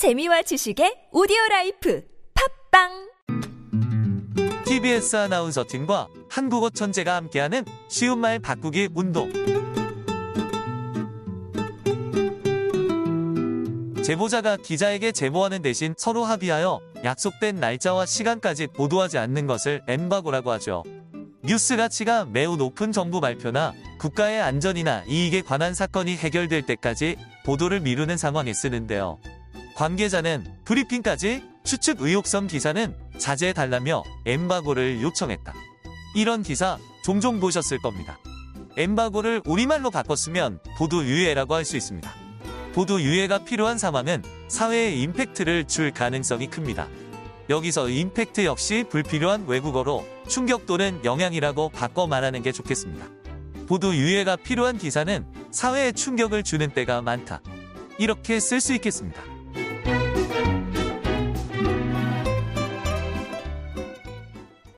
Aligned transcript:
재미와 0.00 0.40
지식의 0.40 1.08
오디오 1.12 1.36
life 1.50 2.02
팟빵 2.70 3.10
TBS 4.64 5.14
아나운서 5.14 5.66
팀과 5.68 6.08
한국어 6.30 6.70
천재가 6.70 7.16
함께하는 7.16 7.66
쉬운 7.90 8.18
말 8.18 8.38
바꾸기 8.38 8.88
운동. 8.94 9.30
제보자가 14.02 14.56
기자에게 14.56 15.12
제보하는 15.12 15.60
대신 15.60 15.94
서로 15.98 16.24
합의하여 16.24 16.80
약속된 17.04 17.56
날짜와 17.56 18.06
시간까지 18.06 18.68
보도하지 18.68 19.18
않는 19.18 19.46
것을 19.46 19.82
엠바고라고 19.86 20.50
하죠. 20.52 20.82
뉴스 21.44 21.76
가치가 21.76 22.24
매우 22.24 22.56
높은 22.56 22.92
정부 22.92 23.20
발표나 23.20 23.74
국가의 23.98 24.40
안전이나 24.40 25.04
이익에 25.06 25.42
관한 25.42 25.74
사건이 25.74 26.16
해결될 26.16 26.64
때까지 26.64 27.18
보도를 27.44 27.80
미루는 27.80 28.16
상황에 28.16 28.54
쓰는데요. 28.54 29.18
관계자는 29.80 30.44
브리핑까지 30.66 31.42
추측 31.64 32.02
의혹성 32.02 32.48
기사는 32.48 32.94
자제해달라며 33.16 34.02
엠바고를 34.26 35.00
요청했다. 35.00 35.54
이런 36.14 36.42
기사 36.42 36.76
종종 37.02 37.40
보셨을 37.40 37.78
겁니다. 37.78 38.18
엠바고를 38.76 39.40
우리말로 39.46 39.90
바꿨으면 39.90 40.60
보도 40.76 41.02
유예라고 41.02 41.54
할 41.54 41.64
수 41.64 41.78
있습니다. 41.78 42.12
보도 42.74 43.00
유예가 43.00 43.44
필요한 43.44 43.78
상황은 43.78 44.22
사회에 44.48 44.94
임팩트를 44.96 45.66
줄 45.66 45.92
가능성이 45.92 46.48
큽니다. 46.48 46.86
여기서 47.48 47.88
임팩트 47.88 48.44
역시 48.44 48.84
불필요한 48.90 49.46
외국어로 49.46 50.06
충격 50.28 50.66
또는 50.66 51.00
영향이라고 51.04 51.70
바꿔 51.70 52.06
말하는 52.06 52.42
게 52.42 52.52
좋겠습니다. 52.52 53.06
보도 53.66 53.94
유예가 53.94 54.36
필요한 54.36 54.76
기사는 54.76 55.24
사회에 55.50 55.92
충격을 55.92 56.42
주는 56.42 56.68
때가 56.68 57.00
많다. 57.00 57.40
이렇게 57.98 58.40
쓸 58.40 58.60
수 58.60 58.74
있겠습니다. 58.74 59.39